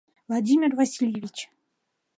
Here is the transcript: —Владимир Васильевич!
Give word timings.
—Владимир 0.27 0.71
Васильевич! 0.79 1.37